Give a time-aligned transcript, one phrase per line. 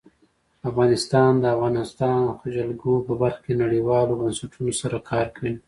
[0.69, 2.19] افغانستان د د افغانستان
[2.55, 5.53] جلکو په برخه کې نړیوالو بنسټونو سره کار کوي.